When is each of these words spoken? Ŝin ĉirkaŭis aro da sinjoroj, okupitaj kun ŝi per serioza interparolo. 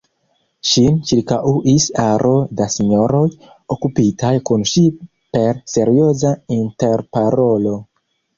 Ŝin 0.67 0.95
ĉirkaŭis 1.09 1.85
aro 2.03 2.31
da 2.61 2.67
sinjoroj, 2.75 3.21
okupitaj 3.75 4.33
kun 4.51 4.65
ŝi 4.73 4.85
per 5.37 5.61
serioza 5.75 6.33
interparolo. 6.59 7.77